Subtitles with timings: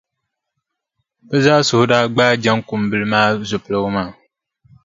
[1.27, 4.09] Bɛ zaa suhu daa gbaai Jaŋkumbila maa zupiligu maa.